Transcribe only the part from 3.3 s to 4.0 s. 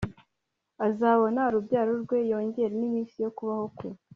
kubaho kwe